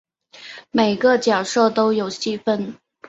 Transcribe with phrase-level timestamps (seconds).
[0.71, 2.75] 每个角色都有戏份